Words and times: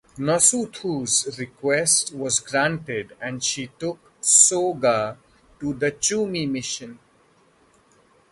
Nosuthu's 0.17 1.37
request 1.37 2.11
was 2.15 2.39
granted 2.39 3.15
and 3.21 3.43
she 3.43 3.67
took 3.77 3.99
Soga 4.19 5.19
to 5.59 5.73
the 5.75 5.91
Chumie 5.91 6.47
Mission. 6.49 6.97